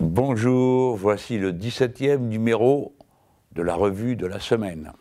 [0.00, 2.94] Bonjour, voici le 17e numéro
[3.56, 4.92] de la revue de la semaine.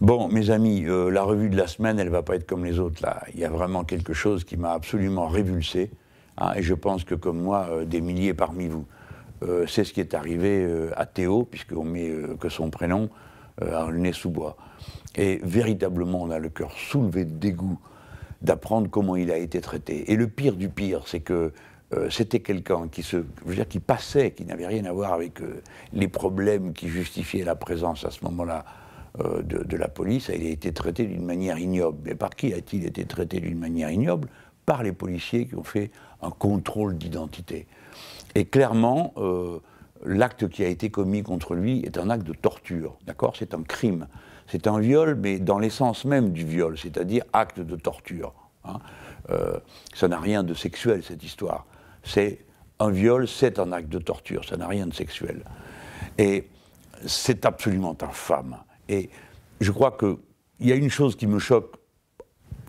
[0.00, 2.80] Bon, mes amis, euh, la revue de la semaine, elle va pas être comme les
[2.80, 3.22] autres là.
[3.32, 5.92] Il y a vraiment quelque chose qui m'a absolument révulsé,
[6.36, 8.86] hein, et je pense que comme moi, euh, des milliers parmi vous.
[9.44, 13.08] Euh, c'est ce qui est arrivé à Théo, puisqu'on met que son prénom
[13.62, 14.56] à nez sous bois.
[15.16, 17.78] Et véritablement, on a le cœur soulevé de dégoût
[18.42, 20.12] d'apprendre comment il a été traité.
[20.12, 21.52] Et le pire du pire, c'est que
[22.10, 25.40] c'était quelqu'un qui se, je veux dire, qui passait, qui n'avait rien à voir avec
[25.94, 28.66] les problèmes qui justifiaient la présence à ce moment-là
[29.20, 31.98] euh, de, la police, il a été traité d'une manière ignoble.
[32.04, 34.28] Mais par qui a-t-il été traité d'une manière ignoble?
[34.64, 35.90] Par les policiers qui ont fait
[36.22, 37.66] un contrôle d'identité.
[38.34, 39.58] Et clairement, euh,
[40.04, 43.34] l'acte qui a été commis contre lui est un acte de torture, d'accord?
[43.36, 44.06] C'est un crime.
[44.46, 48.32] C'est un viol, mais dans l'essence même du viol, c'est-à-dire acte de torture.
[48.64, 48.78] Hein.
[49.30, 49.58] Euh,
[49.94, 51.66] ça n'a rien de sexuel, cette histoire.
[52.02, 52.38] C'est
[52.78, 55.44] un viol, c'est un acte de torture, ça n'a rien de sexuel.
[56.16, 56.48] Et
[57.06, 58.56] c'est absolument infâme.
[58.88, 59.10] Et
[59.60, 60.16] je crois qu'il
[60.60, 61.74] y a une chose qui me choque.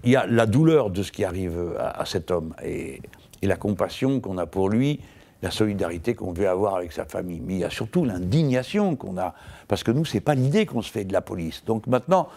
[0.03, 3.02] Il y a la douleur de ce qui arrive à, cet homme et,
[3.41, 5.00] la compassion qu'on a pour lui,
[5.41, 7.39] la solidarité qu'on veut avoir avec sa famille.
[7.39, 9.33] Mais il y a surtout l'indignation qu'on a.
[9.67, 11.63] Parce que nous, ce n'est pas l'idée qu'on se fait de la police.
[11.65, 12.29] Donc maintenant,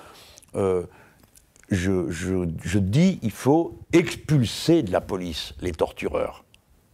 [0.54, 0.84] euh,
[1.70, 6.44] je, dis il faut expulser de la police les tortureurs.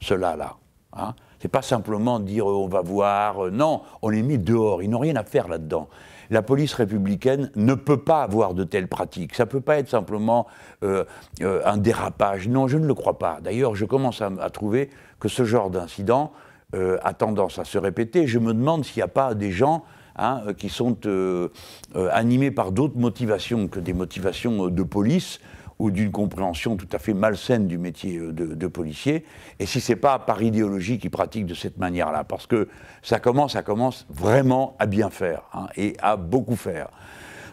[0.01, 0.57] Ceux-là,
[0.97, 1.15] Hein.
[1.41, 3.47] C'est pas simplement dire euh, on va voir.
[3.47, 4.83] Euh, non, on les met dehors.
[4.83, 5.89] Ils n'ont rien à faire là-dedans
[6.31, 9.35] la police républicaine ne peut pas avoir de telles pratiques.
[9.35, 10.47] Ça ne peut pas être simplement
[10.83, 11.05] euh,
[11.43, 12.49] euh, un dérapage.
[12.49, 13.39] Non, je ne le crois pas.
[13.43, 16.33] D'ailleurs, je commence à, trouver que ce genre d'incident
[16.75, 18.27] euh, a tendance à se répéter.
[18.27, 19.85] Je me demande s'il n'y a pas des gens
[20.17, 20.97] hein, qui sont
[22.13, 25.41] animés par d'autres motivations que des motivations de police
[25.79, 29.25] ou d'une compréhension tout à fait malsaine du métier euh, de, policier,
[29.59, 32.69] et si c'est pas par idéologie qu'ils pratiquent de cette manière-là, parce que
[33.03, 36.89] ça commence, ça commence vraiment à bien faire, hein, et à beaucoup faire.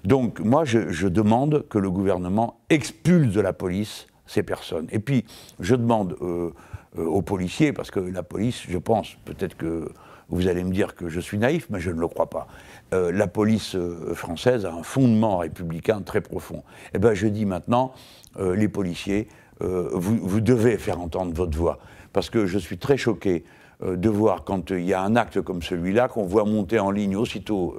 [0.03, 4.87] Donc moi, je, demande que le gouvernement expulse de la police ces personnes.
[4.91, 5.25] Et puis,
[5.59, 6.51] je demande euh,
[6.97, 9.89] euh, aux policiers, parce que la police, je pense, peut-être que
[10.29, 12.47] vous allez me dire que je suis naïf, mais je ne le crois pas.
[12.93, 16.63] Euh, la police euh, française a un fondement républicain très profond.
[16.93, 17.93] Eh bien, je dis maintenant,
[18.39, 19.27] euh, les policiers,
[19.61, 21.79] vous, devez faire entendre votre voix.
[22.11, 23.45] Parce que je suis très choqué
[23.81, 27.15] de voir quand il y a un acte comme celui-là, qu'on voit monter en ligne
[27.15, 27.77] aussitôt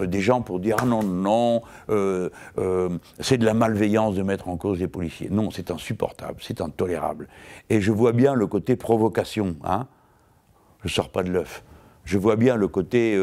[0.00, 1.62] des gens pour dire Ah non, non,
[3.18, 5.28] c'est de la malveillance de mettre en cause les policiers.
[5.28, 7.26] Non, c'est insupportable, c'est intolérable.
[7.68, 9.56] Et je vois bien le côté provocation.
[9.64, 9.88] Hein
[10.82, 11.64] je ne sors pas de l'œuf.
[12.08, 13.18] Je vois bien le côté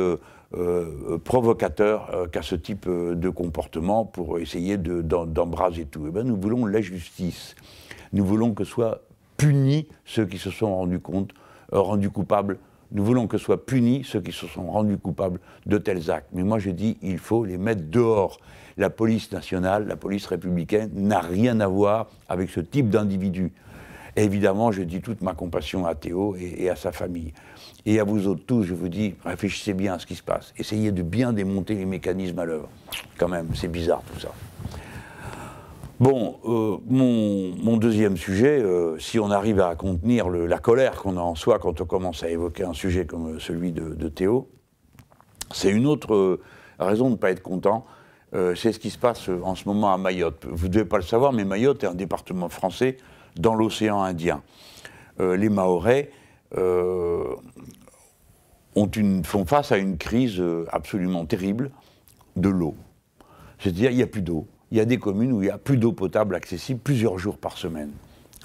[0.57, 6.05] euh, provocateur euh, qu'a ce type euh, de comportement pour essayer d'embraser tout.
[6.07, 7.55] Eh bien, nous voulons la justice.
[8.13, 9.01] Nous voulons que soient
[9.37, 11.31] punis ceux qui se sont rendus compte,
[11.71, 12.59] rendus coupables.
[12.91, 16.29] Nous voulons que soient punis ceux qui se sont rendus coupables de tels actes.
[16.31, 18.39] Mais moi, je dis, il faut les mettre dehors.
[18.77, 23.51] La police nationale, la police républicaine n'a rien à voir avec ce type d'individu.
[24.15, 27.33] Évidemment, je dis toute ma compassion à Théo et à sa famille.
[27.85, 30.53] Et à vous autres tous, je vous dis, réfléchissez bien à ce qui se passe.
[30.57, 32.69] Essayez de bien démonter les mécanismes à l'œuvre.
[33.17, 34.31] Quand même, c'est bizarre tout ça.
[35.99, 41.21] Bon, euh, mon, deuxième sujet, euh, si on arrive à contenir la colère qu'on a
[41.21, 44.49] en soi quand on commence à évoquer un sujet comme celui de, Théo,
[45.53, 46.41] c'est une autre euh,
[46.79, 47.85] raison de ne pas être content.
[48.33, 50.45] c'est ce qui se passe en ce moment à Mayotte.
[50.49, 52.97] Vous ne devez pas le savoir, mais Mayotte est un département français
[53.37, 54.41] dans l'océan Indien.
[55.19, 56.24] les Mahorais euh,
[58.75, 61.71] ont une, font face à une crise euh, absolument terrible
[62.35, 62.75] de l'eau.
[63.59, 64.47] C'est-à-dire, il n'y a plus d'eau.
[64.71, 67.37] Il y a des communes où il n'y a plus d'eau potable accessible plusieurs jours
[67.37, 67.91] par semaine.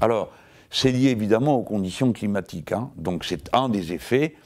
[0.01, 0.31] Alors,
[0.71, 2.73] c'est lié évidemment aux conditions climatiques.
[2.73, 2.91] Hein.
[2.97, 4.37] Donc, c'est un des effets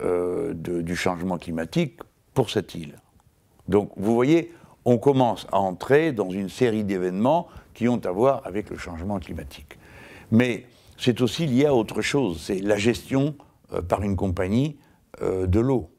[0.00, 1.98] euh, du changement climatique
[2.32, 2.94] pour cette île.
[3.68, 4.52] Donc, vous voyez,
[4.84, 9.18] on commence à entrer dans une série d'événements qui ont à voir avec le changement
[9.18, 9.78] climatique.
[10.30, 10.66] Mais
[11.04, 13.34] c'est aussi lié à autre chose, c'est la gestion
[13.74, 14.78] euh, par une compagnie
[15.20, 15.90] euh, de l'eau.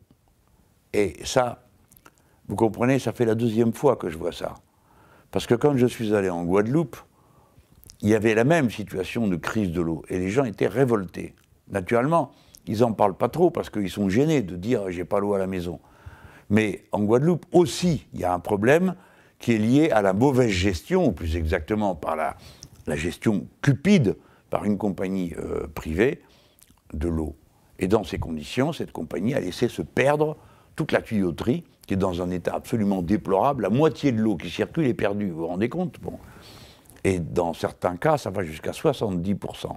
[0.94, 1.68] Et ça,
[2.48, 4.56] vous comprenez, ça fait la deuxième fois que je vois ça.
[5.30, 6.98] Parce que quand je suis allé en Guadeloupe,
[8.02, 11.36] il y avait la même situation de crise de l'eau, et les gens étaient révoltés.
[11.70, 12.32] Naturellement,
[12.66, 15.38] ils n'en parlent pas trop parce qu'ils sont gênés de dire j'ai pas l'eau à
[15.38, 15.80] la maison.
[16.50, 18.96] Mais en Guadeloupe aussi, il y a un problème
[19.38, 24.16] qui est lié à la mauvaise gestion, ou plus exactement par la gestion cupide
[24.56, 26.22] par une compagnie euh, privée
[26.94, 27.36] de l'eau.
[27.78, 30.38] Et dans ces conditions, cette compagnie a laissé se perdre
[30.78, 33.64] toute la tuyauterie, qui est dans un état absolument déplorable.
[33.64, 36.00] La moitié de l'eau qui circule est perdue, vous vous rendez compte?
[36.02, 36.14] Bon.
[37.04, 39.76] Et dans certains cas, ça va jusqu'à 70%.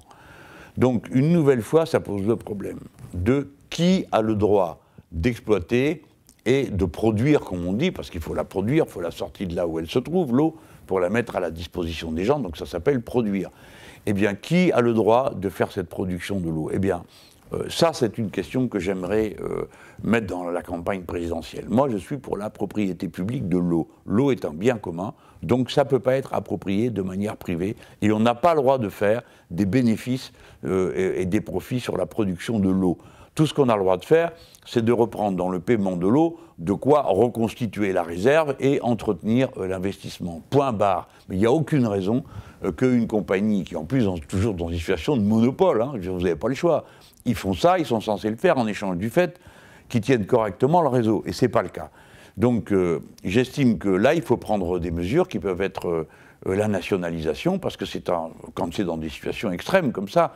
[0.76, 2.78] Donc, une nouvelle fois, ça pose le problème
[3.14, 4.80] de qui a le droit
[5.10, 6.04] d'exploiter
[6.46, 9.48] et de produire, comme on dit, parce qu'il faut la produire, il faut la sortir
[9.48, 12.38] de là où elle se trouve, l'eau, pour la mettre à la disposition des gens,
[12.38, 13.50] donc ça s'appelle produire.
[14.10, 16.70] Eh bien, qui a le droit de faire cette production de l'eau?
[16.72, 17.04] Eh bien,
[17.52, 19.66] euh, ça, c'est une question que j'aimerais euh,
[20.02, 21.66] mettre dans la campagne présidentielle.
[21.68, 23.86] Moi, je suis pour la propriété publique de l'eau.
[24.06, 25.12] L'eau est un bien commun,
[25.42, 28.62] donc ça ne peut pas être approprié de manière privée, et on n'a pas le
[28.62, 29.20] droit de faire
[29.50, 30.32] des bénéfices
[30.64, 32.96] euh, et, des profits sur la production de l'eau.
[33.38, 34.32] Tout ce qu'on a le droit de faire,
[34.66, 39.48] c'est de reprendre dans le paiement de l'eau de quoi reconstituer la réserve et entretenir
[39.56, 40.42] l'investissement.
[40.50, 41.06] Point barre.
[41.28, 42.24] Mais il n'y a aucune raison
[42.76, 46.34] qu'une compagnie qui, en plus, est toujours dans une situation de monopole, hein, vous n'avez
[46.34, 46.84] pas le choix,
[47.26, 49.38] ils font ça, ils sont censés le faire en échange du fait
[49.88, 51.22] qu'ils tiennent correctement le réseau.
[51.24, 51.90] Et ce n'est pas le cas.
[52.36, 56.66] Donc euh, j'estime que là, il faut prendre des mesures qui peuvent être euh, la
[56.66, 58.10] nationalisation, parce que c'est
[58.54, 60.34] quand c'est dans des situations extrêmes comme ça,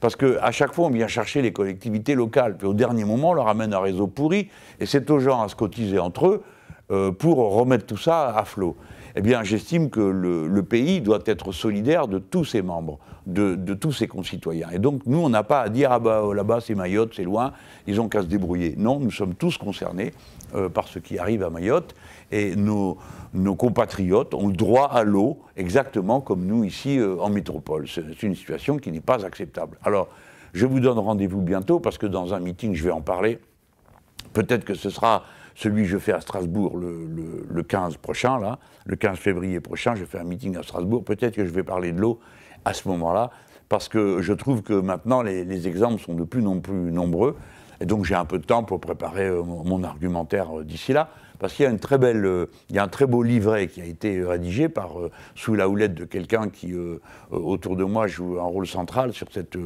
[0.00, 3.34] parce qu'à chaque fois, on vient chercher les collectivités locales, puis au dernier moment, on
[3.34, 4.48] leur amène un réseau pourri,
[4.80, 6.42] et c'est aux gens à se cotiser entre eux
[6.90, 8.76] euh, pour remettre tout ça à flot
[9.16, 13.92] eh bien, j'estime que le, pays doit être solidaire de tous ses membres, de, tous
[13.92, 14.70] ses concitoyens.
[14.72, 17.52] Et donc, nous, on n'a pas à dire, ah bah là-bas, c'est Mayotte, c'est loin,
[17.86, 18.74] ils ont qu'à se débrouiller.
[18.76, 20.12] Non, nous sommes tous concernés
[20.56, 21.94] euh, par ce qui arrive à Mayotte,
[22.32, 22.98] et nos,
[23.56, 27.86] compatriotes ont le droit à l'eau, exactement comme nous ici euh, en métropole.
[27.88, 29.78] C'est une situation qui n'est pas acceptable.
[29.84, 30.08] Alors,
[30.54, 33.38] je vous donne rendez-vous bientôt, parce que dans un meeting, je vais en parler.
[34.32, 35.22] Peut-être que ce sera
[35.54, 40.04] celui que je fais à Strasbourg le, 15 prochain, là, le 15 février prochain, je
[40.04, 41.04] fais un meeting à Strasbourg.
[41.04, 42.20] Peut-être que je vais parler de l'eau
[42.64, 43.30] à ce moment-là,
[43.68, 47.36] parce que je trouve que maintenant les, exemples sont de plus en plus nombreux.
[47.80, 51.10] Et donc j'ai un peu de temps pour préparer euh, mon, argumentaire euh, d'ici là,
[51.40, 53.84] parce qu'il y a très euh, il y a un très beau livret qui a
[53.84, 54.92] été rédigé par
[55.34, 56.72] sous la houlette de quelqu'un qui
[57.30, 59.58] autour de moi joue un rôle central sur cette,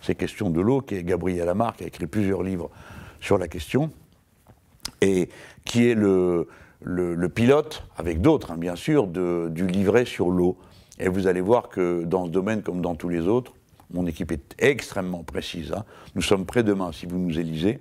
[0.00, 2.70] ces questions de l'eau, qui est Gabriel Amar, qui a écrit plusieurs livres
[3.20, 3.90] sur la question
[5.00, 5.28] et
[5.64, 6.48] qui est le,
[6.82, 10.56] le, pilote, avec d'autres hein, bien sûr, du livret sur l'eau.
[10.98, 13.52] Et vous allez voir que dans ce domaine, comme dans tous les autres,
[13.92, 15.72] mon équipe est extrêmement précise.
[15.72, 15.84] Hein.
[16.14, 17.80] Nous sommes prêts demain, si vous nous élisez,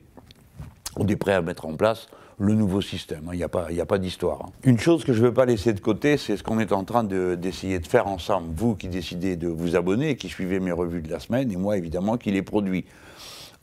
[0.96, 2.08] on est prêts à mettre en place
[2.40, 3.28] le nouveau système.
[3.28, 3.32] Hein.
[3.34, 4.50] Il n'y a pas, pas d'histoire.
[4.64, 6.86] Une chose que je ne veux pas laisser de côté, c'est ce qu'on est en
[6.86, 8.48] train d'essayer de, faire ensemble.
[8.56, 11.78] Vous qui décidez de vous abonner, qui suivez mes revues de la semaine, et moi
[11.78, 12.86] évidemment qui les produis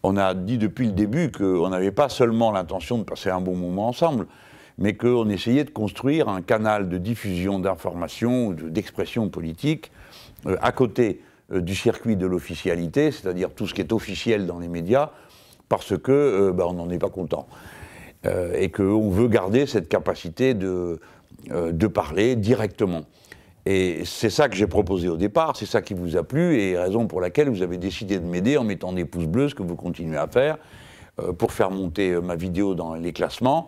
[0.06, 3.56] on a dit depuis le début qu'on n'avait pas seulement l'intention de passer un bon
[3.56, 4.28] moment ensemble,
[4.78, 9.90] mais qu'on essayait de construire un canal de diffusion d'informations, d'expression politique,
[10.46, 11.22] euh, à côté
[11.52, 15.10] euh, du circuit de l'officialité, c'est-à-dire tout ce qui est officiel dans les médias,
[15.68, 17.48] parce que euh, ben, on n'en est pas content.
[18.54, 20.98] et qu'on veut garder cette capacité de
[21.86, 23.02] parler directement.
[23.66, 26.78] Et c'est ça que j'ai proposé au départ, c'est ça qui vous a plu, et
[26.78, 29.64] raison pour laquelle vous avez décidé de m'aider en mettant des pouces bleus, ce que
[29.64, 30.56] vous continuez à faire,
[31.20, 33.66] euh, pour faire monter euh, ma vidéo dans les classements,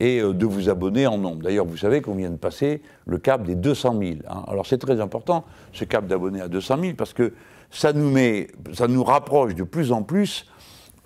[0.00, 1.44] et euh, de vous abonner en nombre.
[1.44, 4.14] D'ailleurs, vous savez qu'on vient de passer le cap des 200 000.
[4.28, 4.42] Hein.
[4.48, 7.32] Alors c'est très important, ce cap d'abonnés à 200 000, parce que
[7.70, 10.46] ça nous, met, ça nous rapproche de plus en plus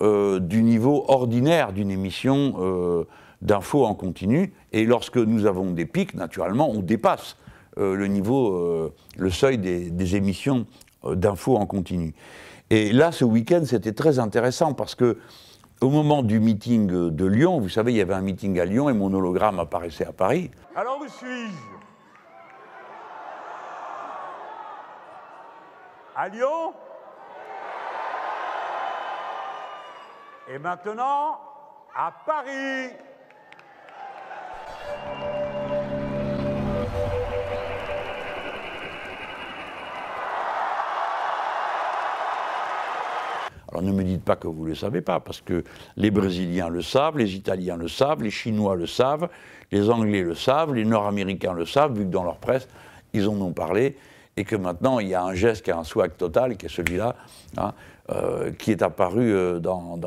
[0.00, 3.04] du niveau ordinaire d'une émission
[3.42, 7.36] d'infos en continu, et lorsque nous avons des pics, naturellement, on dépasse
[7.80, 10.66] le niveau, euh, le seuil des, émissions
[11.04, 12.14] euh, d'infos en continu.
[12.70, 15.18] Et là, ce week-end, c'était très intéressant parce que
[15.80, 18.90] au moment du meeting de Lyon, vous savez, il y avait un meeting à Lyon
[18.90, 20.50] et mon hologramme apparaissait à Paris.
[20.76, 21.52] Alors où suis-je?
[26.14, 26.74] À Lyon?
[30.52, 31.38] Et maintenant,
[31.96, 32.92] à Paris
[43.70, 45.64] Alors ne me dites pas que vous ne le savez pas, parce que
[45.96, 49.28] les Brésiliens le savent, les Italiens le savent, les Chinois le savent,
[49.70, 52.68] les Anglais le savent, les Nord-Américains le savent, vu que dans leur presse,
[53.12, 53.96] ils en ont parlé,
[54.36, 56.70] et que maintenant, il y a un geste qui a un swag total, qui est
[56.70, 57.14] celui-là,
[57.56, 57.72] hein,
[58.10, 59.98] euh, qui est apparu euh, dans,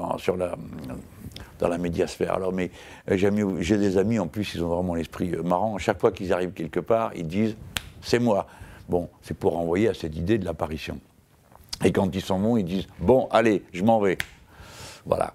[1.62, 2.34] la, médiasphère.
[2.34, 2.72] Alors, mais
[3.12, 3.18] euh,
[3.62, 5.78] j'ai des amis, en plus, ils ont vraiment l'esprit marrant.
[5.78, 7.56] Chaque fois qu'ils arrivent quelque part, ils disent
[8.02, 8.48] «c'est moi».
[8.90, 11.00] Bon, c'est pour renvoyer à cette idée de l'apparition.
[11.84, 14.18] Et quand ils s'en vont, ils disent Bon, allez, je m'en vais.
[15.06, 15.34] Voilà.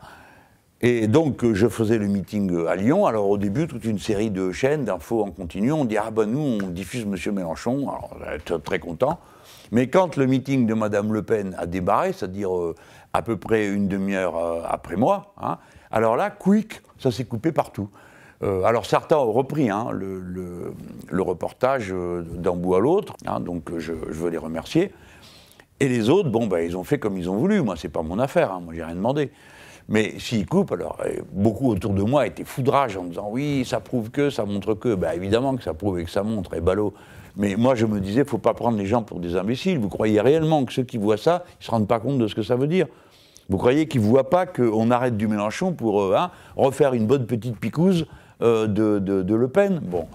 [0.81, 3.07] Et donc, euh, je faisais le meeting euh, à Lyon.
[3.07, 5.73] Alors, au début, toute une série de chaînes d'infos en continu.
[5.73, 7.35] On dit Ah ben, nous, on diffuse M.
[7.35, 7.88] Mélenchon.
[7.88, 8.11] Alors,
[8.62, 9.19] très content.
[9.73, 12.76] Mais quand le meeting de Mme Le Pen a débarré, c'est-à-dire euh,
[13.12, 15.59] à peu près une demi-heure après moi, hein,
[15.90, 17.88] alors là, quick, ça s'est coupé partout.
[18.40, 20.73] Alors certains ont repris hein, le,
[21.23, 24.93] reportage d'un bout à l'autre, hein, donc je veux les remercier.
[25.81, 27.61] Et les autres, bon, ben, ils ont fait comme ils ont voulu.
[27.63, 28.53] Moi, c'est pas mon affaire.
[28.53, 29.31] hein, moi, j'ai rien demandé.
[29.89, 33.81] Mais s'ils coupent, alors euh, beaucoup autour de moi étaient foudrage en disant oui, ça
[33.81, 34.95] prouve que, ça montre que.
[34.95, 36.93] Ben, évidemment que ça prouve et que ça montre, et ballot.
[37.37, 39.79] Mais moi, je me disais, faut pas prendre les gens pour des imbéciles.
[39.79, 42.35] Vous croyez réellement que ceux qui voient ça, ils se rendent pas compte de ce
[42.35, 42.87] que ça veut dire?
[43.49, 47.25] Vous croyez qu'ils voient pas qu'on arrête du Mélenchon pour euh, hein, refaire une bonne
[47.27, 48.07] petite picouse
[48.43, 49.81] euh, de, de- Le Pen?
[49.83, 50.07] Bon.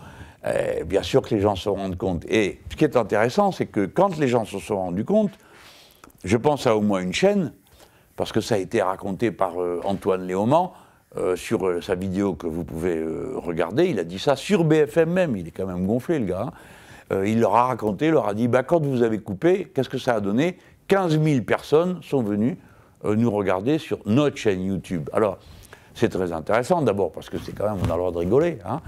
[0.46, 2.26] Euh, bien sûr que les gens se rendent compte.
[2.30, 5.32] Et ce qui est intéressant, c'est que quand les gens se sont rendus compte,
[6.24, 7.54] je pense à au moins une chaîne,
[8.16, 10.72] parce que ça a été raconté par euh, Antoine Léaumont
[11.18, 13.04] euh, sur euh, sa vidéo que vous pouvez
[13.36, 13.86] regarder.
[13.88, 16.48] Il a dit ça sur BFM même, il est quand même gonflé le gars.
[16.48, 17.24] hein.
[17.26, 20.16] Il leur a raconté, leur a dit bah, quand vous avez coupé, qu'est-ce que ça
[20.16, 20.58] a donné?
[20.88, 22.58] 15 000 personnes sont venues
[23.04, 25.10] nous regarder sur notre chaîne YouTube.
[25.14, 25.38] Alors,
[25.94, 28.58] c'est très intéressant d'abord parce que c'est quand même, on a le droit de rigoler.
[28.66, 28.82] hein.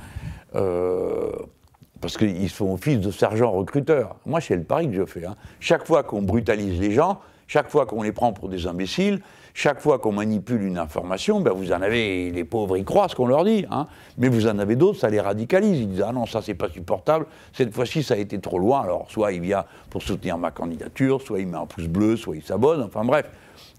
[2.06, 4.18] Parce qu'ils font office de sergents recruteurs.
[4.28, 5.26] Moi, c'est le pari que je fais.
[5.26, 5.36] hein.
[5.60, 9.22] Chaque fois qu'on brutalise les gens, chaque fois qu'on les prend pour des imbéciles,
[9.56, 13.16] chaque fois qu'on manipule une information, ben vous en avez, les pauvres, ils croient ce
[13.16, 13.66] qu'on leur dit.
[13.72, 13.88] hein.
[14.20, 15.80] Mais vous en avez d'autres, ça les radicalise.
[15.80, 17.26] Ils disent Ah non, ça, c'est pas supportable.
[17.54, 18.82] Cette fois-ci, ça a été trop loin.
[18.84, 22.36] Alors, soit il vient pour soutenir ma candidature, soit il met un pouce bleu, soit
[22.36, 22.84] il s'abonne.
[22.84, 23.26] Enfin, bref.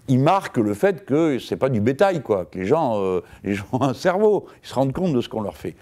[0.09, 3.53] Il marque le fait que c'est pas du bétail, quoi, que les gens, euh, les
[3.53, 5.75] gens ont un cerveau, ils se rendent compte de ce qu'on leur fait.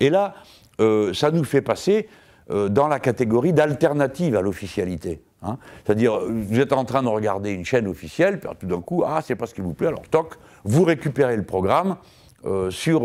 [0.00, 0.34] Et là,
[0.80, 2.08] euh, ça nous fait passer
[2.50, 5.22] euh, dans la catégorie d'alternative à l'officialité.
[5.42, 5.58] hein.
[5.84, 9.20] C'est-à-dire, vous êtes en train de regarder une chaîne officielle, puis tout d'un coup, ah,
[9.22, 11.96] c'est pas ce qui vous plaît, alors toc, vous récupérez le programme
[12.44, 13.02] euh, sur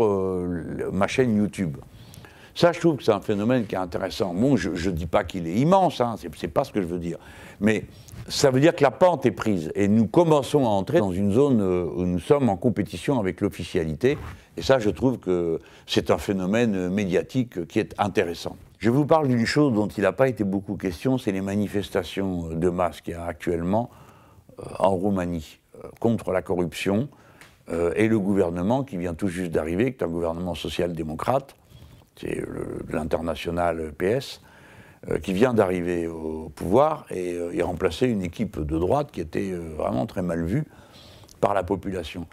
[0.92, 1.76] ma chaîne YouTube.
[2.54, 4.34] Ça, je trouve que c'est un phénomène qui est intéressant.
[4.34, 6.98] Bon, je ne dis pas qu'il est immense, hein, c'est pas ce que je veux
[6.98, 7.18] dire.
[7.60, 7.84] Mais
[8.28, 11.32] ça veut dire que la pente est prise et nous commençons à entrer dans une
[11.32, 14.18] zone euh, où nous sommes en compétition avec l'officialité.
[14.56, 18.56] Et ça, je trouve que c'est un phénomène euh, médiatique qui est intéressant.
[18.78, 22.50] Je vous parle d'une chose dont il n'a pas été beaucoup question, c'est les manifestations
[22.50, 23.90] de masse qu'il y a actuellement
[24.60, 27.08] euh, en Roumanie euh, contre la corruption
[27.70, 31.54] euh, et le gouvernement qui vient tout juste d'arriver, qui est un gouvernement social-démocrate,
[32.16, 32.42] c'est
[32.88, 34.47] l'international PS, euh,
[35.22, 39.52] qui vient d'arriver au pouvoir et, euh, et remplacer une équipe de droite qui était
[39.52, 40.64] euh, vraiment très mal vue
[41.40, 42.26] par la population.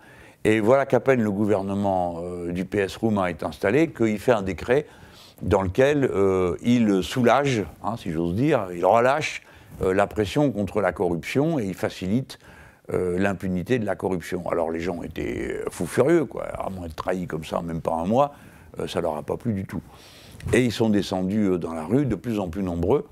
[0.44, 4.44] Et voilà qu'à peine le gouvernement euh, du PS roumain est installé, qu'il fait un
[4.44, 4.86] décret
[5.42, 9.42] dans lequel euh, il soulage, hein, si j'ose dire, il relâche
[9.82, 12.40] euh, la pression contre la corruption et il facilite
[12.94, 14.48] euh, l'impunité de la corruption.
[14.50, 16.46] Alors les gens étaient fous furieux, quoi.
[16.46, 18.45] À moins être trahis comme ça même pas un mois, euh,
[18.88, 19.82] ça leur a pas plu du tout.
[20.54, 23.08] Et ils sont descendus euh, dans la rue de plus en plus nombreux,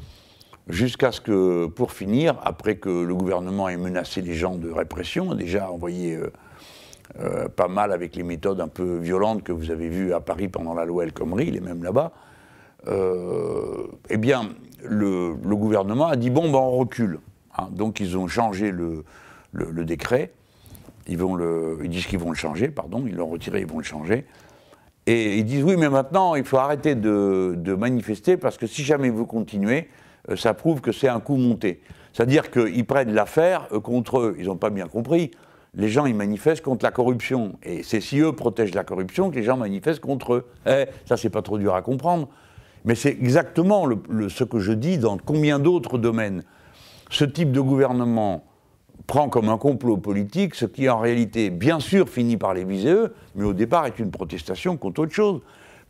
[0.67, 5.33] jusqu'à ce que, pour finir, après que le gouvernement ait menacé les gens de répression,
[5.35, 6.31] déjà envoyé euh,
[7.19, 10.47] euh, pas mal avec les méthodes un peu violentes que vous avez vues à Paris
[10.47, 12.11] pendant la loi El Khomri, il est même là-bas,
[12.87, 14.49] euh, eh bien,
[14.83, 17.19] le, gouvernement a dit bon, ben, on recule.
[17.57, 17.69] hein.
[17.71, 19.03] donc ils ont changé le,
[19.85, 20.31] décret.
[21.07, 21.37] Ils, vont
[21.81, 24.25] ils disent qu'ils vont le changer, pardon, ils l'ont retiré, ils vont le changer.
[25.05, 29.09] Et ils disent oui, mais maintenant, il faut arrêter de, manifester parce que si jamais
[29.09, 29.89] vous continuez,
[30.29, 31.81] euh, ça prouve que c'est un coup monté.
[32.13, 34.35] C'est-à-dire qu'ils prennent l'affaire euh, contre eux.
[34.39, 35.31] Ils n'ont pas bien compris.
[35.75, 37.53] Les gens, ils manifestent contre la corruption.
[37.63, 40.47] Et c'est si eux protègent la corruption que les gens manifestent contre eux.
[40.67, 42.29] Eh, ça, c'est pas trop dur à comprendre.
[42.85, 43.87] Mais c'est exactement
[44.29, 46.43] ce que je dis dans combien d'autres domaines.
[47.09, 48.43] Ce type de gouvernement
[49.07, 52.91] prend comme un complot politique ce qui en réalité, bien sûr, finit par les viser
[52.91, 55.41] eux, mais au départ est une protestation contre autre chose.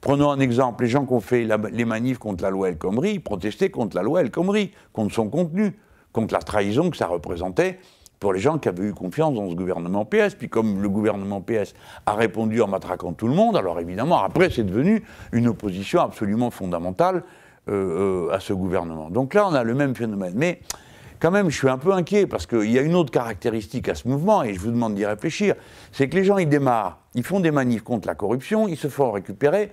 [0.01, 3.19] Prenons un exemple, les gens qui ont fait les manifs contre la loi El Khomri
[3.19, 5.77] protestaient contre la loi El Khomri, contre son contenu,
[6.11, 7.79] contre la trahison que ça représentait
[8.19, 10.35] pour les gens qui avaient eu confiance dans ce gouvernement PS.
[10.35, 11.73] Puis comme le gouvernement PS
[12.05, 15.03] a répondu en matraquant tout le monde, alors évidemment, après, c'est devenu
[15.33, 17.23] une opposition absolument fondamentale
[17.69, 19.09] euh, euh, à ce gouvernement.
[19.09, 20.33] Donc là, on a le même phénomène.
[20.35, 20.59] Mais
[21.23, 23.95] quand même, je suis un peu inquiet parce qu'il y a une autre caractéristique à
[23.95, 25.55] ce mouvement, et je vous demande d'y réfléchir,
[25.93, 28.89] c'est que les gens, ils démarrent, ils font des manifs contre la corruption, ils se
[28.89, 29.71] font récupérer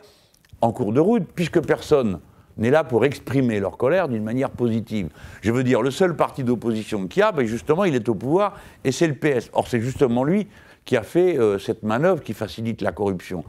[0.60, 2.20] en cours de route, puisque personne
[2.56, 5.08] n'est là pour exprimer leur colère d'une manière positive.
[5.40, 8.14] Je veux dire, le seul parti d'opposition qu'il y a, ben justement, il est au
[8.14, 8.54] pouvoir,
[8.84, 9.50] et c'est le PS.
[9.52, 10.46] Or, c'est justement lui
[10.84, 13.44] qui a fait euh, cette manœuvre qui facilite la corruption.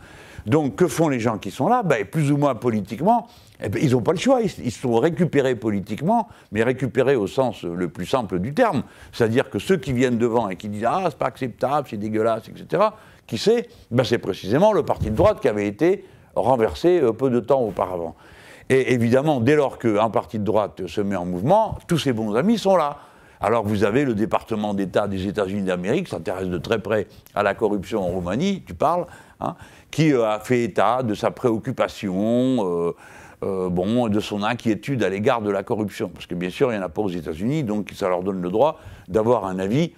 [0.48, 1.84] Donc, que font les gens qui sont là?
[1.84, 3.28] Ben, Plus ou moins politiquement,
[3.64, 4.42] eh ben, ils n'ont pas le choix.
[4.42, 8.84] Ils, ils sont récupérés politiquement, mais récupérés au sens euh, le plus simple du terme.
[9.12, 12.50] C'est-à-dire que ceux qui viennent devant et qui disent Ah, c'est pas acceptable, c'est dégueulasse,
[12.50, 12.84] etc.,
[13.28, 13.70] qui c'est?
[13.92, 17.62] Ben, C'est précisément le parti de droite qui avait été renversé euh, peu de temps
[17.62, 18.16] auparavant.
[18.70, 22.36] Et évidemment, dès lors qu'un parti de droite se met en mouvement, tous ses bons
[22.36, 22.98] amis sont là.
[23.42, 27.56] Alors vous avez le département d'État des États-Unis d'Amérique, s'intéresse de très près à la
[27.56, 29.08] corruption en Roumanie, tu parles,
[29.40, 29.56] hein,
[29.90, 32.94] qui a fait état de sa préoccupation.
[33.42, 36.10] Bon, de son inquiétude à l'égard de la corruption.
[36.10, 38.42] Parce que bien sûr, il n'y en a pas aux États-Unis, donc ça leur donne
[38.42, 39.94] le droit d'avoir un avis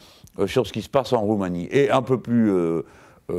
[0.47, 1.67] sur ce qui se passe en Roumanie.
[1.71, 2.51] Et un peu plus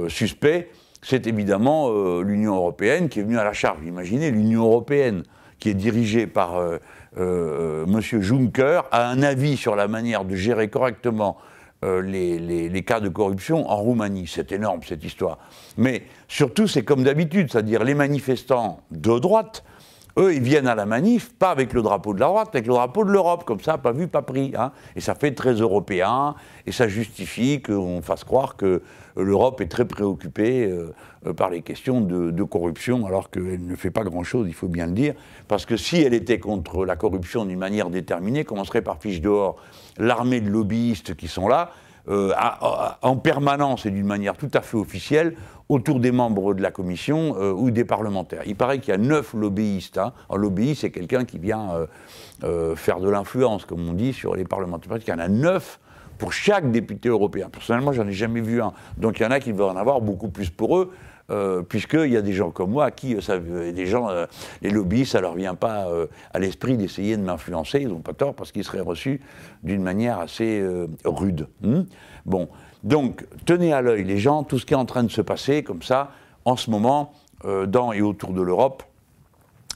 [0.09, 0.71] suspect,
[1.01, 3.79] c'est évidemment l'Union européenne qui est venue à la charge.
[3.87, 5.23] Imaginez l'Union européenne
[5.59, 6.61] qui est dirigée par
[7.17, 8.01] euh, M.
[8.01, 11.37] Juncker a un avis sur la manière de gérer correctement
[11.85, 14.27] euh, les, cas de corruption en Roumanie.
[14.27, 15.39] C'est énorme cette histoire.
[15.77, 19.65] Mais surtout, c'est comme d'habitude, c'est-à-dire les manifestants de droite,
[20.19, 22.73] eux, ils viennent à la manif, pas avec le drapeau de la droite, avec le
[22.73, 24.53] drapeau de l'Europe, comme ça, pas vu, pas pris.
[24.57, 24.73] Hein.
[24.95, 26.35] Et ça fait très européen,
[26.67, 28.83] et ça justifie qu'on fasse croire que
[29.17, 34.05] l'Europe est très préoccupée euh, par les questions de, corruption, alors qu'elle ne fait pas
[34.05, 35.15] grand-chose, il faut bien le dire,
[35.49, 39.57] parce que si elle était contre la corruption d'une manière déterminée, commencerait par fiche dehors?
[39.99, 41.71] L'armée de lobbyistes qui sont là,
[42.09, 42.33] euh,
[43.03, 45.37] en permanence et d'une manière tout à fait officielle,
[45.69, 48.43] autour des membres de la commission euh, ou des parlementaires.
[48.47, 49.99] Il paraît qu'il y a neuf lobbyistes.
[49.99, 50.13] Hein.
[50.29, 51.87] Un lobbyiste, c'est quelqu'un qui vient
[52.77, 54.99] faire de l'influence, comme on dit, sur les parlementaires.
[54.99, 55.81] Il y en a neuf
[56.19, 57.49] pour chaque député européen.
[57.51, 58.73] Personnellement, j'en ai jamais vu un.
[58.99, 60.93] Donc il y en a qui veulent en avoir beaucoup plus pour eux.
[61.31, 64.27] Euh, puisqu'il y a des gens comme moi qui, euh, des gens, euh,
[64.61, 65.87] les lobbies, ça leur vient pas
[66.35, 69.21] à l'esprit d'essayer de m'influencer, ils n'ont pas tort parce qu'ils seraient reçus
[69.63, 70.63] d'une manière assez
[71.05, 71.49] rude.
[71.63, 71.83] Hmm
[72.27, 72.49] bon,
[72.83, 75.63] donc tenez à l'œil les gens, tout ce qui est en train de se passer
[75.63, 76.11] comme ça,
[76.45, 77.13] en ce moment,
[77.67, 78.83] dans et autour de l'Europe,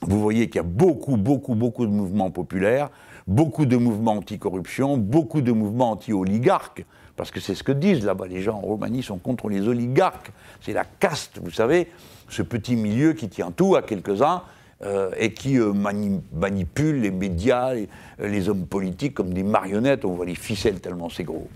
[0.03, 2.91] vous voyez qu'il y a beaucoup, beaucoup, beaucoup de mouvements populaires,
[3.27, 6.85] beaucoup de mouvements anti-corruption, beaucoup de mouvements anti-oligarques,
[7.19, 10.31] parce que c'est ce que disent là-bas les gens en Roumanie, sont contre les oligarques.
[10.63, 11.89] C'est la caste, vous savez,
[12.29, 14.43] ce petit milieu qui tient tout à quelques-uns
[14.85, 17.75] euh, et qui euh, manipule les médias,
[18.21, 20.05] les, hommes politiques comme des marionnettes.
[20.05, 21.49] On voit les ficelles tellement c'est gros.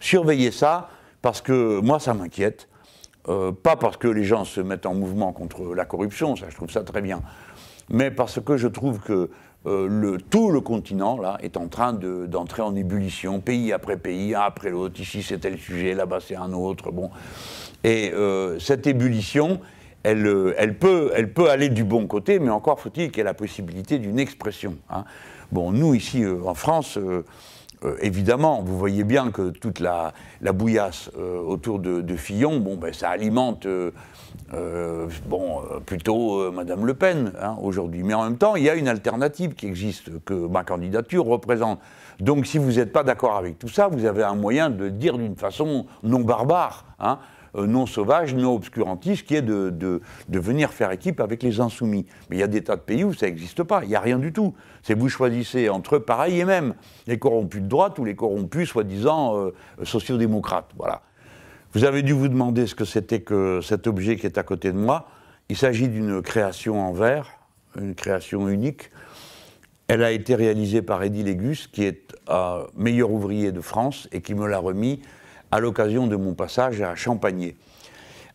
[0.00, 0.90] Surveillez ça,
[1.22, 2.68] parce que moi ça m'inquiète.
[3.28, 6.54] Euh, pas parce que les gens se mettent en mouvement contre la corruption, ça je
[6.54, 7.20] trouve ça très bien,
[7.90, 9.30] mais parce que je trouve que euh,
[9.88, 14.40] le, tout le continent là est en train d'entrer en ébullition, pays après pays, un
[14.40, 15.00] après l'autre.
[15.00, 16.90] Ici c'est tel sujet, là-bas c'est un autre.
[16.90, 17.10] Bon,
[17.84, 19.60] et euh, cette ébullition,
[20.02, 23.20] elle, euh, elle, peut, elle peut aller du bon côté, mais encore faut-il qu'il y
[23.20, 24.76] ait la possibilité d'une expression.
[24.90, 25.04] Hein.
[25.52, 26.98] Bon, nous ici en France.
[28.00, 33.10] Évidemment, vous voyez bien que toute la, la bouillasse autour de, Fillon, bon, ben, ça
[33.10, 33.66] alimente
[34.54, 38.02] euh, euh, plutôt euh, Madame Le Pen hein, aujourd'hui.
[38.02, 41.80] Mais en même temps, il y a une alternative qui existe, que ma candidature représente.
[42.18, 45.18] Donc si vous n'êtes pas d'accord avec tout ça, vous avez un moyen de dire
[45.18, 47.18] d'une façon non barbare, hein,
[47.54, 52.06] non sauvage, non obscurantiste, qui est de, venir faire équipe avec les insoumis.
[52.30, 54.00] Mais il y a des tas de pays où ça n'existe pas, il n'y a
[54.00, 54.54] rien du tout.
[54.82, 56.74] C'est vous choisissez entre pareil et même,
[57.06, 59.50] les corrompus de droite ou les corrompus soi-disant
[59.82, 60.70] sociodémocrates.
[60.76, 61.02] Voilà.
[61.74, 64.72] Vous avez dû vous demander ce que c'était que cet objet qui est à côté
[64.72, 65.06] de moi.
[65.50, 67.28] Il s'agit d'une création en verre,
[67.78, 68.90] une création unique.
[69.86, 74.22] Elle a été réalisée par Eddie Légus, qui est un meilleur ouvrier de France et
[74.22, 75.00] qui me l'a remis
[75.50, 77.56] à l'occasion de mon passage à Champagné.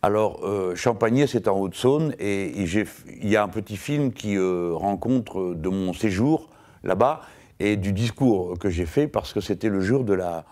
[0.01, 4.71] Alors, euh, Champagné, c'est en Haute-Saône, et, il y a un petit film qui euh,
[4.73, 6.49] rencontre de mon séjour
[6.83, 7.21] là-bas
[7.59, 10.45] et du discours que j'ai fait parce que c'était le jour de la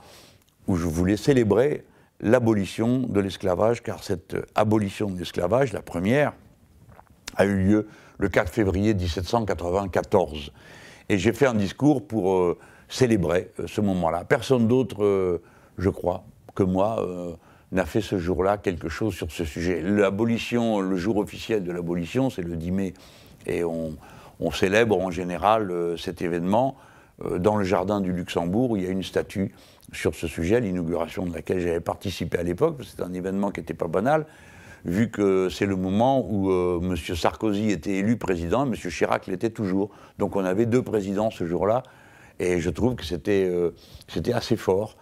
[0.67, 1.83] où je voulais célébrer
[2.21, 6.33] l'abolition de l'esclavage, car cette abolition de l'esclavage, la première,
[7.35, 7.87] a eu lieu
[8.19, 10.51] le 4 février 1794.
[11.09, 14.23] Et j'ai fait un discours pour euh, célébrer euh, ce moment-là.
[14.23, 15.41] Personne d'autre, euh,
[15.77, 16.23] je crois,
[16.55, 17.05] que moi,
[17.71, 19.81] n'a fait ce jour-là quelque chose sur ce sujet.
[19.81, 22.93] L'abolition, le jour officiel de l'abolition, c'est le 10 mai.
[23.45, 23.95] Et on,
[24.51, 26.75] célèbre en général cet événement
[27.37, 29.53] dans le jardin du Luxembourg, où il y a une statue
[29.93, 33.73] sur ce sujet, l'inauguration de laquelle j'avais participé à l'époque, c'est un événement qui n'était
[33.73, 34.25] pas banal,
[34.85, 36.95] vu que c'est le moment où euh, M.
[36.95, 38.73] Sarkozy était élu président, M.
[38.73, 39.91] Chirac l'était toujours.
[40.17, 41.83] Donc on avait deux présidents ce jour-là,
[42.39, 43.71] et je trouve que c'était euh,
[44.33, 44.97] assez fort.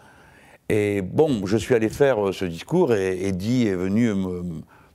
[0.70, 4.14] Et bon, je suis allé faire euh, ce discours, et Eddie est venu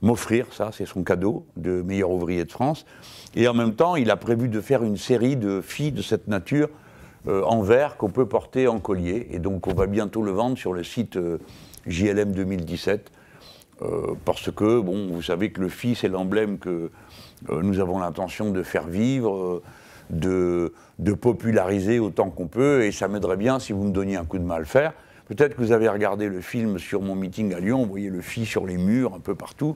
[0.01, 2.85] m'offrir ça, c'est son cadeau de meilleur ouvrier de France.
[3.35, 6.27] Et en même temps, il a prévu de faire une série de filles de cette
[6.27, 6.69] nature
[7.27, 9.27] euh, en verre qu'on peut porter en collier.
[9.31, 11.39] Et donc on va bientôt le vendre sur le site euh,
[11.87, 13.11] JLM 2017.
[13.81, 16.91] Euh, parce que, bon, vous savez que le FI, c'est l'emblème que
[17.49, 19.61] nous avons l'intention de faire vivre,
[20.09, 24.23] de, de, populariser autant qu'on peut, et ça m'aiderait bien si vous me donniez un
[24.23, 24.93] coup de main à le faire.
[25.25, 28.21] Peut-être que vous avez regardé le film sur mon meeting à Lyon, vous voyez le
[28.21, 29.75] FI sur les murs, un peu partout,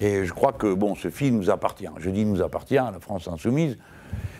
[0.00, 1.88] et je crois que, bon, ce FI nous appartient.
[1.98, 3.78] Je dis nous appartient à la France insoumise,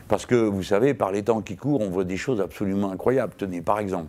[0.08, 3.34] Parce que, vous savez, par les temps qui courent, on voit des choses absolument incroyables.
[3.36, 4.08] Tenez, par exemple,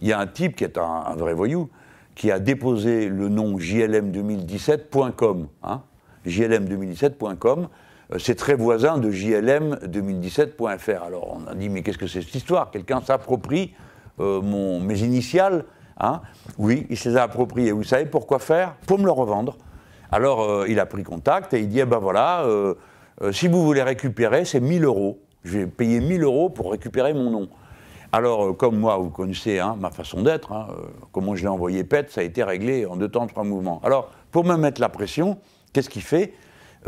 [0.00, 1.68] il y a un type qui est un, vrai voyou,
[2.14, 5.48] qui a déposé le nom jlm2017.com.
[5.62, 5.82] Hein,
[6.26, 7.68] jlm2017.com,
[8.12, 11.02] euh, c'est très voisin de jlm2017.fr.
[11.02, 12.70] Alors on a dit, mais qu'est-ce que c'est cette histoire?
[12.70, 13.74] Quelqu'un s'approprie
[14.20, 15.64] euh, mes initiales
[15.98, 16.20] hein
[16.58, 17.72] Oui, il s'est les a appropriées.
[17.72, 18.74] Vous savez pourquoi faire?
[18.86, 19.56] Pour me le revendre.
[20.10, 22.44] Alors euh, il a pris contact et il dit, eh ben voilà,
[23.32, 25.20] si vous voulez récupérer, c'est 1000 euros.
[25.44, 27.48] Je vais payer 1000 euros pour récupérer mon nom.
[28.12, 30.68] Alors, comme moi, vous connaissez hein, ma façon d'être, hein,
[31.12, 33.80] comment je l'ai envoyé pète, ça a été réglé en deux temps, trois mouvements.
[33.84, 35.38] Alors, pour me mettre la pression,
[35.72, 36.32] qu'est-ce qu'il fait?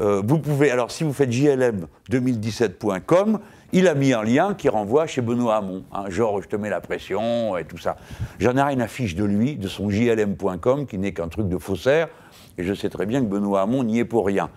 [0.01, 3.41] Euh, vous pouvez, alors si vous faites jlm2017.com,
[3.73, 6.71] il a mis un lien qui renvoie chez Benoît Hamon, hein, genre je te mets
[6.71, 7.97] la pression et tout ça.
[8.39, 11.59] J'en ai rien à fiche de lui, de son jlm.com, qui n'est qu'un truc de
[11.59, 12.09] faussaire,
[12.57, 14.51] et je sais très bien que Benoît Hamon n'y est pour rien.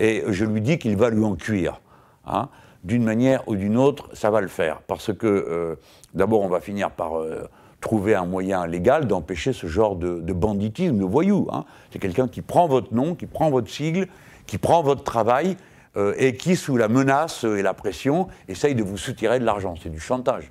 [0.00, 1.80] Et je lui dis qu'il va lui en cuire.
[2.26, 2.48] Hein.
[2.84, 4.80] D'une manière ou d'une autre, ça va le faire.
[4.82, 5.76] Parce que, euh,
[6.14, 7.48] d'abord, on va finir par euh,
[7.80, 11.48] trouver un moyen légal d'empêcher ce genre de, banditisme, de voyou.
[11.52, 11.64] Hein.
[11.92, 14.08] C'est quelqu'un qui prend votre nom, qui prend votre sigle,
[14.46, 15.56] qui prend votre travail
[15.96, 19.74] euh, et qui, sous la menace et la pression, essaye de vous soutirer de l'argent.
[19.82, 20.50] C'est du chantage.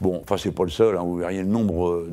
[0.00, 2.06] Bon, enfin, c'est pas le seul, hein, vous verriez le nombre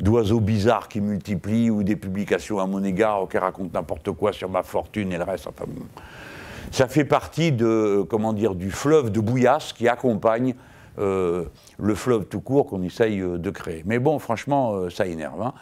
[0.00, 4.50] d'oiseaux bizarres qui multiplient ou des publications à mon égard qui racontent n'importe quoi sur
[4.50, 5.46] ma fortune et le reste.
[5.46, 5.64] Enfin,
[6.72, 10.54] ça fait partie de, comment dire, du fleuve de bouillasse qui accompagne
[10.98, 11.44] euh,
[11.78, 13.82] le fleuve tout court qu'on essaye euh, de créer.
[13.86, 15.54] Mais bon, franchement, ça énerve, hein,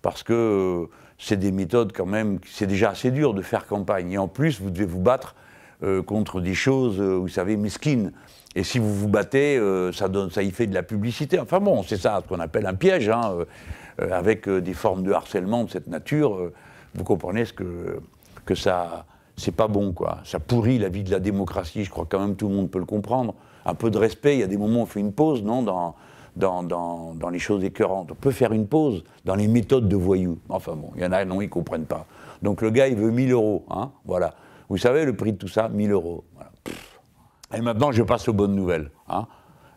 [0.00, 0.88] parce que
[1.22, 4.10] c'est des méthodes quand même, c'est déjà assez dur de faire campagne.
[4.10, 5.36] Et en plus, vous devez vous battre
[5.84, 8.12] euh, contre des choses, euh, vous savez, mesquines.
[8.56, 10.08] Et si vous vous battez, euh, ça,
[10.42, 11.38] y fait de la publicité.
[11.38, 13.36] Enfin bon, c'est ça ce qu'on appelle un piège, hein,
[13.98, 16.50] avec des formes de harcèlement de cette nature.
[16.94, 18.00] vous comprenez ce que,
[18.44, 19.06] que ça,
[19.36, 20.18] c'est pas bon, quoi.
[20.24, 21.84] Ça pourrit la vie de la démocratie.
[21.84, 23.34] Je crois quand même tout le monde peut le comprendre.
[23.64, 24.34] Un peu de respect.
[24.34, 25.94] Il y a des moments où on fait une pause, non, dans,
[26.36, 28.10] dans, les choses écœurantes.
[28.12, 30.38] On peut faire une pause dans les méthodes de voyous.
[30.48, 32.06] Enfin bon, il y en a, non, ils ne comprennent pas.
[32.42, 33.64] Donc le gars, il veut 1000 euros.
[33.70, 34.34] Hein, voilà.
[34.68, 36.24] Vous savez le prix de tout ça 1000 euros.
[37.54, 39.26] Et maintenant, je passe aux bonnes nouvelles hein,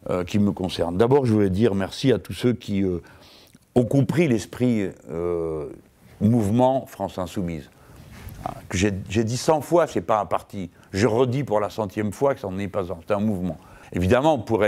[0.10, 0.98] euh, qui me concernent.
[0.98, 3.02] D'abord, je voulais dire merci à tous ceux qui euh,
[3.76, 5.70] ont compris l'esprit euh,
[6.22, 7.70] mouvement France Insoumise.
[8.70, 10.70] Que j'ai dit 100 fois, c'est pas un parti.
[10.94, 12.98] Je redis pour la centième fois que ça n'en est pas un.
[13.08, 13.58] C'est un mouvement.
[13.96, 14.62] Évidemment, pour,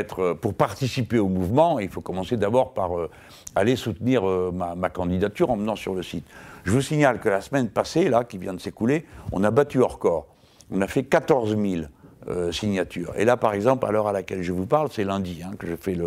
[0.53, 3.09] participer au mouvement, il faut commencer d'abord par euh,
[3.55, 6.25] aller soutenir euh, ma, candidature en venant sur le site.
[6.63, 9.81] Je vous signale que la semaine passée, là, qui vient de s'écouler, on a battu
[9.81, 10.27] hors corps.
[10.71, 11.83] On a fait 14 000
[12.29, 13.11] euh, signatures.
[13.17, 15.67] Et là, par exemple, à l'heure à laquelle je vous parle, c'est lundi hein, que
[15.67, 15.97] je fais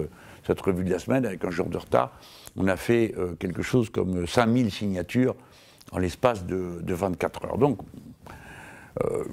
[0.47, 2.13] cette revue de la semaine avec un jour de retard.
[2.57, 5.37] On a fait quelque chose comme 5 000 signatures
[5.93, 7.59] en l'espace de, de 24 heures.
[7.59, 7.79] Donc,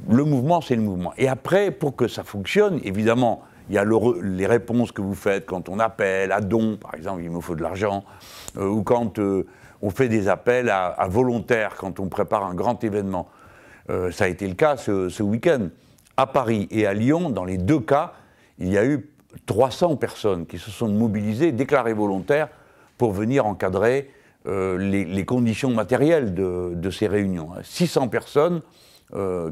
[0.08, 1.14] le mouvement, c'est le mouvement.
[1.18, 3.86] Et après, pour que ça fonctionne, évidemment, il y a
[4.22, 7.56] les réponses que vous faites quand on appelle à don, par exemple, il me faut
[7.56, 8.06] de l'argent,
[8.58, 9.46] euh, ou quand euh,
[9.82, 13.28] on fait des appels à, volontaires, quand on prépare un grand événement.
[13.90, 15.68] Euh, ça a été le cas ce, week-end.
[16.16, 18.14] À Paris et à Lyon, dans les deux cas,
[18.58, 19.10] il y a eu
[19.46, 22.50] 300 personnes qui se sont mobilisées, déclarées volontaires,
[22.98, 24.10] pour venir encadrer
[24.46, 27.50] les, conditions matérielles de, de, ces réunions.
[27.62, 28.62] 600 personnes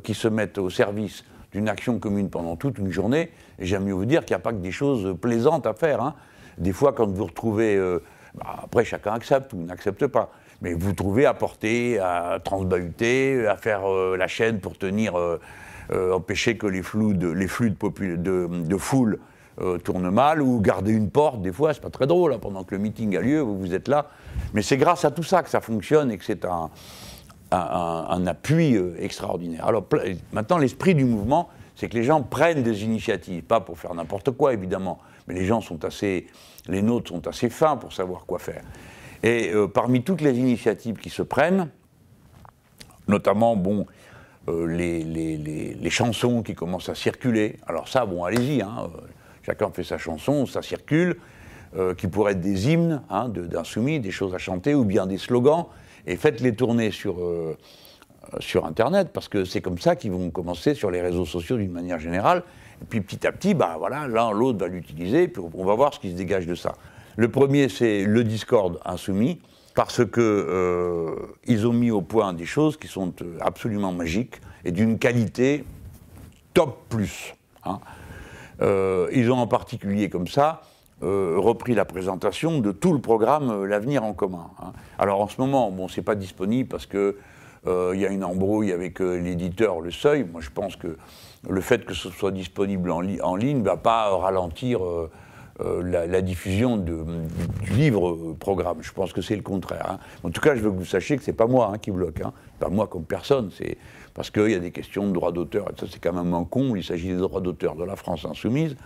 [0.03, 1.23] qui se mettent au service
[1.55, 3.31] d'une action commune pendant toute une journée.
[3.59, 6.01] J'aime mieux vous dire qu'il n'y a pas que des choses plaisantes à faire.
[6.01, 6.13] Hein.
[6.57, 7.75] Des fois, quand vous retrouvez.
[7.77, 8.03] Euh,
[8.35, 10.31] bah, après, chacun accepte ou n'accepte pas.
[10.61, 15.39] Mais vous trouvez à porter, à transbahuter, à faire euh, la chaîne pour tenir, euh,
[16.11, 19.19] empêcher que les de, les flux de, foule
[19.85, 22.75] tournent mal, ou garder une porte, des fois, c'est pas très drôle, hein, pendant que
[22.75, 24.07] le meeting a lieu, vous, vous êtes là.
[24.53, 26.69] Mais c'est grâce à tout ça que ça fonctionne et que c'est un,
[27.55, 29.65] un, appui euh, extraordinaire.
[29.67, 29.85] Alors
[30.31, 34.31] maintenant, l'esprit du mouvement, c'est que les gens prennent des initiatives, pas pour faire n'importe
[34.31, 36.27] quoi évidemment, mais les gens sont assez,
[36.67, 38.63] les nôtres sont assez fins pour savoir quoi faire.
[39.23, 41.69] Et euh, parmi toutes les initiatives qui se prennent,
[43.07, 43.85] notamment, bon,
[44.47, 47.57] euh, les, les, chansons qui commencent à circuler.
[47.67, 48.89] Alors ça, bon, allez-y, hein,
[49.43, 51.17] chacun fait sa chanson, ça circule,
[51.97, 55.65] qui pourraient être des hymnes hein, d'insoumis, des choses à chanter, ou bien des slogans
[56.05, 57.57] et faites-les tourner sur, euh,
[58.39, 61.71] sur Internet, parce que c'est comme ça qu'ils vont commencer sur les réseaux sociaux d'une
[61.71, 62.43] manière générale.
[62.81, 65.93] Et puis petit à petit, bah, voilà, l'un l'autre va l'utiliser, puis on va voir
[65.93, 66.75] ce qui se dégage de ça.
[67.15, 69.39] Le premier, c'est le Discord insoumis,
[69.73, 74.71] parce que euh, ont mis au point des choses qui sont euh, absolument magiques et
[74.71, 75.65] d'une qualité
[76.53, 77.33] top plus.
[77.65, 77.79] Hein.
[79.11, 80.61] ils ont en particulier comme ça
[81.03, 84.49] euh, repris la présentation de tout le programme euh, L'avenir en commun.
[84.61, 84.71] Hein.
[84.97, 87.17] Alors en ce moment, bon, c'est pas disponible parce que
[87.67, 90.23] euh, il y a une embrouille avec l'éditeur Le Seuil.
[90.23, 90.97] Moi, je pense que
[91.49, 94.79] le fait que ce soit disponible en, ligne ne va pas ralentir
[95.59, 96.93] la, diffusion du
[97.71, 98.77] livre programme.
[98.81, 99.85] Je pense que c'est le contraire.
[99.89, 99.99] Hein.
[100.23, 102.21] En tout cas, je veux que vous sachiez que c'est pas moi hein, qui bloque.
[102.59, 103.51] Pas moi comme personne.
[103.55, 103.77] C'est
[104.13, 105.67] parce qu'il y a des questions de droits d'auteur.
[105.77, 106.75] Ça, c'est quand même un con.
[106.75, 108.77] Il s'agit des droits d'auteur de la France insoumise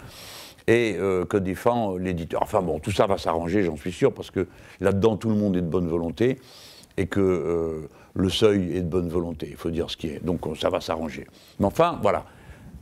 [0.69, 0.97] et
[1.29, 2.43] que défend l'éditeur.
[2.43, 4.47] Enfin bon, tout ça va s'arranger, j'en suis sûr, parce que
[4.82, 6.39] là-dedans, tout le monde est de bonne volonté
[6.95, 10.23] et que le seuil est de bonne volonté, il faut dire ce qui est.
[10.23, 11.25] Donc ça va s'arranger.
[11.60, 12.25] Mais enfin, voilà.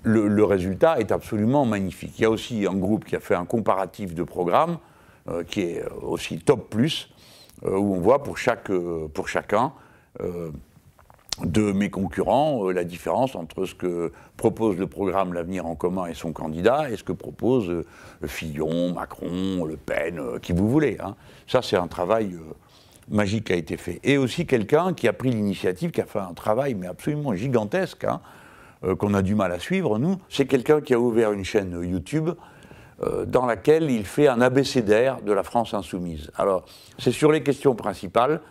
[0.04, 2.14] Le, résultat est absolument magnifique.
[2.18, 4.78] Il y a aussi un groupe qui a fait un comparatif de programmes
[5.28, 7.10] euh, qui est aussi top plus,
[7.66, 9.74] euh, où on voit pour, chaque, euh, pour chacun
[11.44, 16.14] de mes concurrents la différence entre ce que propose le programme L'Avenir en commun et
[16.14, 17.84] son candidat et ce que propose
[18.26, 20.98] Fillon, Macron, Le Pen, qui vous voulez.
[21.00, 21.16] Hein.
[21.46, 22.36] Ça, c'est un travail
[23.10, 24.00] magique a été fait.
[24.04, 28.04] Et aussi quelqu'un qui a pris l'initiative, qui a fait un travail mais absolument gigantesque,
[28.04, 28.22] hein,
[28.84, 30.18] euh, qu'on a du mal à suivre, nous.
[30.30, 32.32] C'est quelqu'un qui a ouvert une chaîne YouTube
[33.04, 36.32] euh, dans laquelle il fait un abécédaire de la France insoumise.
[36.36, 36.66] Alors,
[37.00, 38.42] c'est sur les questions principales,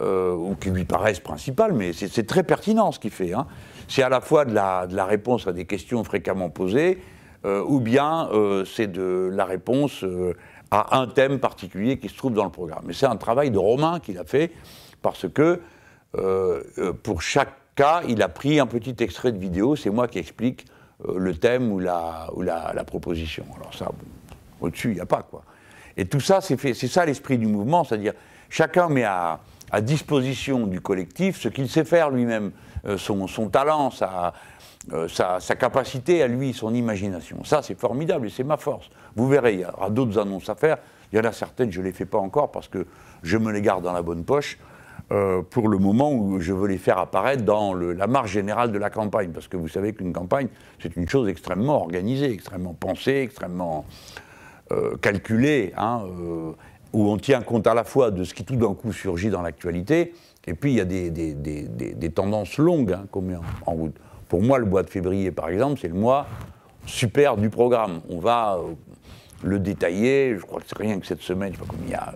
[0.00, 3.32] euh, ou qui lui paraissent principales, mais c'est très pertinent ce qu'il fait.
[3.32, 3.46] Hein.
[3.88, 6.98] C'est à la fois de la, réponse à des questions fréquemment posées,
[7.44, 8.30] ou bien
[8.64, 10.02] c'est de la réponse
[10.70, 12.90] à un thème particulier qui se trouve dans le programme.
[12.90, 14.50] Et c'est un travail de Romain qu'il a fait,
[15.02, 15.60] parce que
[16.16, 20.06] euh, euh, pour chaque cas, il a pris un petit extrait de vidéo, c'est moi
[20.06, 20.64] qui explique
[21.08, 23.44] euh, le thème ou la, ou la, proposition.
[23.56, 23.90] Alors ça,
[24.60, 25.42] au-dessus, il n'y a pas, quoi.
[25.96, 28.14] Et tout ça, c'est ça l'esprit du mouvement, c'est-à-dire
[28.48, 32.52] chacun met à, à, disposition du collectif ce qu'il sait faire lui-même,
[32.96, 34.34] son, son, talent, sa,
[34.92, 37.42] euh, sa, capacité à lui, son imagination.
[37.44, 38.90] Ça, c'est formidable et c'est ma force.
[39.16, 40.76] Vous verrez, il y aura d'autres annonces à faire.
[41.10, 42.86] Il y en a certaines, je ne les fais pas encore parce que
[43.22, 44.58] je me les garde dans la bonne poche
[45.10, 48.78] euh, pour le moment où je veux les faire apparaître dans la marge générale de
[48.78, 49.30] la campagne.
[49.30, 50.48] Parce que vous savez qu'une campagne,
[50.82, 53.86] c'est une chose extrêmement organisée, extrêmement pensée, extrêmement
[54.70, 56.02] euh, calculée, hein,
[56.94, 59.42] où on tient compte à la fois de ce qui tout d'un coup surgit dans
[59.42, 60.14] l'actualité,
[60.46, 63.06] et puis il y a des, tendances longues hein,
[63.66, 63.96] en route.
[64.28, 66.26] Pour moi, le mois de février, par exemple, c'est le mois
[66.86, 68.00] super du programme.
[68.08, 68.74] On va euh,
[69.42, 70.36] le détailler.
[70.38, 72.14] Je crois que c'est rien que cette semaine, je sais pas il y a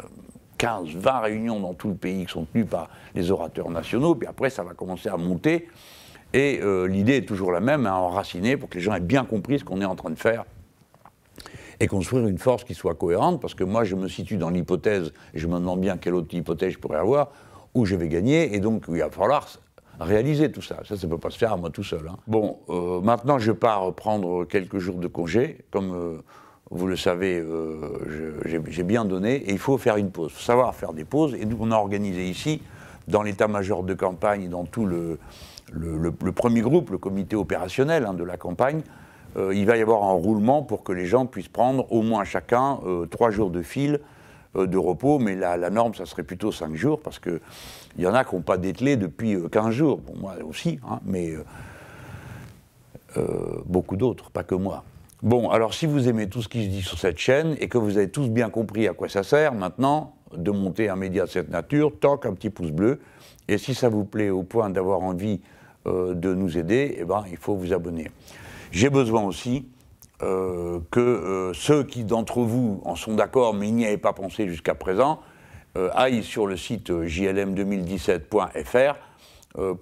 [0.59, 4.15] 15, 20 réunions dans tout le pays qui sont tenues par les orateurs nationaux.
[4.15, 5.69] Puis après, ça va commencer à monter.
[6.35, 9.25] Et euh, l'idée est toujours la même, à enraciner pour que les gens aient bien
[9.25, 10.45] compris ce qu'on est en train de faire
[11.81, 15.13] et construire une force qui soit cohérente, parce que moi je me situe dans l'hypothèse,
[15.35, 17.31] et je me demande bien quelle autre hypothèse je pourrais avoir,
[17.75, 19.47] où je vais gagner, et donc il va falloir
[20.01, 20.77] réaliser tout ça.
[20.85, 22.09] Ça, ça ne peut pas se faire à moi tout seul.
[22.09, 22.17] Hein.
[22.27, 25.59] Bon, euh, maintenant, je pars prendre quelques jours de congé.
[25.71, 26.19] Comme euh,
[26.71, 29.37] vous le savez, euh, j'ai bien donné.
[29.37, 30.31] Et il faut faire une pause.
[30.33, 31.35] Il faut savoir faire des pauses.
[31.35, 32.63] Et nous, on a organisé ici,
[33.09, 35.19] dans l'état-major de campagne, dans tout le,
[36.33, 38.83] premier groupe, le comité opérationnel hein, de la campagne,
[39.37, 42.81] il va y avoir un roulement pour que les gens puissent prendre au moins chacun
[43.11, 44.01] trois jours de fil
[44.57, 47.41] euh, de repos, mais la, norme, ça serait plutôt 5 jours, parce qu'il
[47.99, 49.99] y en a qui n'ont pas dételé depuis 15 euh, jours.
[49.99, 51.35] Bon, moi aussi, hein, mais
[53.17, 54.85] euh, beaucoup d'autres, pas que moi.
[55.23, 57.77] Bon, alors si vous aimez tout ce qui se dit sur cette chaîne et que
[57.77, 61.31] vous avez tous bien compris à quoi ça sert maintenant de monter un média de
[61.31, 63.01] cette nature, toc, un petit pouce bleu.
[63.49, 65.41] Et si ça vous plaît au point d'avoir envie
[65.87, 68.11] de nous aider, eh ben, il faut vous abonner.
[68.71, 69.67] J'ai besoin aussi
[70.23, 74.49] euh, que euh, ceux qui d'entre vous en sont d'accord, mais n'y avaient pas pensé
[74.49, 75.21] jusqu'à présent,
[75.77, 78.97] euh, aillent sur le site jlm2017.fr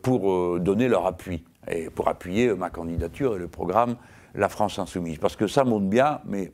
[0.02, 3.96] pour donner leur appui, et pour appuyer ma candidature et le programme
[4.34, 5.18] La France Insoumise.
[5.18, 6.52] Parce que ça monte bien, mais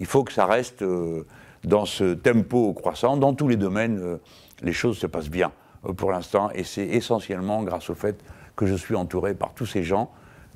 [0.00, 0.82] il faut que ça reste
[1.62, 3.18] dans ce tempo croissant.
[3.18, 4.18] Dans tous les domaines,
[4.62, 5.52] les choses se passent bien
[5.96, 8.20] pour l'instant, et c'est essentiellement grâce au fait
[8.56, 10.10] que je suis entouré par tous ces gens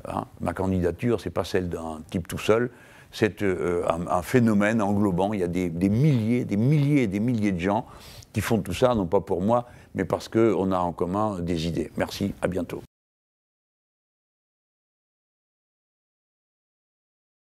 [0.08, 2.70] Hein, ma candidature, ce n'est pas celle d'un type tout seul,
[3.12, 5.32] c'est euh, un, phénomène englobant.
[5.32, 7.86] Il y a des, des, milliers, des milliers et des milliers de gens
[8.32, 11.66] qui font tout ça, non pas pour moi, mais parce qu'on a en commun des
[11.66, 11.90] idées.
[11.96, 12.82] Merci, à bientôt.